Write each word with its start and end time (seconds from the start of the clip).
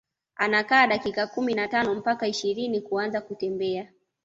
Anakaa 0.35 0.87
dakika 0.87 1.27
kumi 1.27 1.53
na 1.53 1.67
tano 1.67 1.95
mpaka 1.95 2.27
ishirini 2.27 2.81
kuanza 2.81 3.21
kutembea 3.21 3.91